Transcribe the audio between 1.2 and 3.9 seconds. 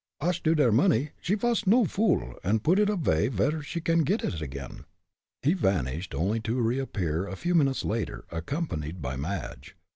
she vas no fool, und put it avay vere she